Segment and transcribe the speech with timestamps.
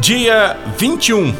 [0.00, 1.34] Dia 21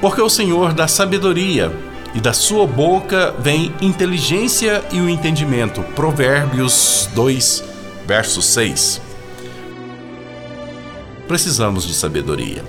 [0.00, 1.72] Porque o Senhor dá sabedoria,
[2.12, 5.84] e da sua boca vem inteligência e o entendimento.
[5.94, 7.64] Provérbios 2,
[8.04, 9.00] verso 6.
[11.28, 12.64] Precisamos de sabedoria.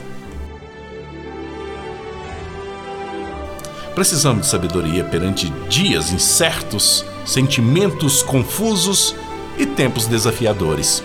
[3.96, 9.16] Precisamos de sabedoria perante dias incertos, sentimentos confusos
[9.58, 11.04] e tempos desafiadores.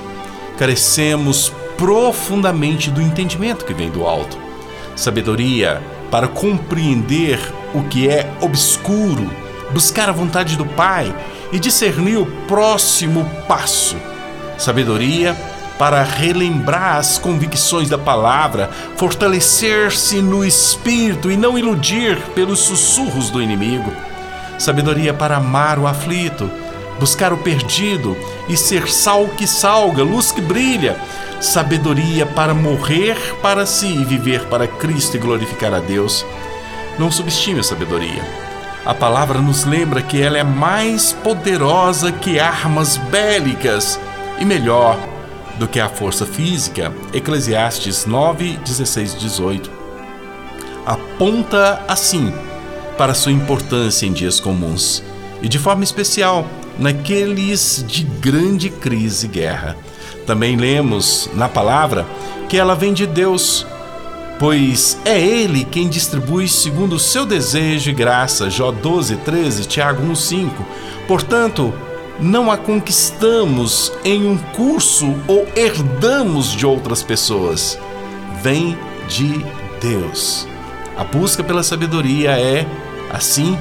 [0.58, 4.36] Carecemos profundamente do entendimento que vem do alto.
[4.96, 7.38] Sabedoria para compreender
[7.72, 9.30] o que é obscuro,
[9.72, 11.14] buscar a vontade do Pai
[11.50, 13.96] e discernir o próximo passo.
[14.58, 15.34] Sabedoria
[15.78, 23.42] para relembrar as convicções da palavra, fortalecer-se no espírito e não iludir pelos sussurros do
[23.42, 23.92] inimigo.
[24.58, 26.48] Sabedoria para amar o aflito,
[27.02, 28.16] buscar o perdido
[28.48, 30.96] e ser sal que salga, luz que brilha.
[31.40, 36.24] Sabedoria para morrer para si e viver para Cristo e glorificar a Deus.
[37.00, 38.22] Não subestime a sabedoria.
[38.86, 43.98] A palavra nos lembra que ela é mais poderosa que armas bélicas
[44.38, 44.96] e melhor
[45.58, 46.92] do que a força física.
[47.12, 49.70] Eclesiastes 9, 16 18.
[50.86, 52.32] Aponta assim
[52.96, 55.02] para sua importância em dias comuns
[55.42, 56.46] e de forma especial
[56.78, 59.76] naqueles de grande crise e guerra.
[60.26, 62.06] Também lemos na palavra
[62.48, 63.66] que ela vem de Deus,
[64.38, 68.50] pois é Ele quem distribui segundo o seu desejo e graça.
[68.50, 70.66] Jó 12, 13, Tiago 1, 5.
[71.08, 71.72] Portanto,
[72.20, 77.78] não a conquistamos em um curso ou herdamos de outras pessoas.
[78.42, 79.44] Vem de
[79.80, 80.46] Deus.
[80.96, 82.66] A busca pela sabedoria é,
[83.10, 83.58] assim,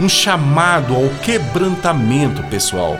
[0.00, 2.98] um chamado ao quebrantamento pessoal.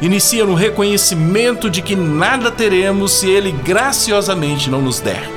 [0.00, 5.28] Inicia no reconhecimento de que nada teremos se Ele graciosamente não nos der.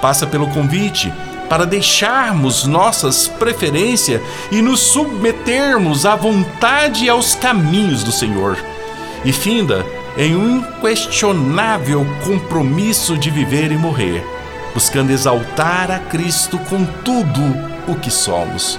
[0.00, 1.12] Passa pelo convite
[1.48, 4.22] para deixarmos nossas preferências
[4.52, 8.56] e nos submetermos à vontade e aos caminhos do Senhor.
[9.24, 9.84] E finda
[10.16, 14.24] em um inquestionável compromisso de viver e morrer,
[14.72, 17.40] buscando exaltar a Cristo com tudo
[17.88, 18.78] o que somos,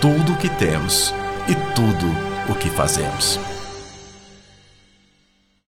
[0.00, 1.12] tudo o que temos
[1.48, 2.06] e tudo
[2.48, 3.57] o que fazemos.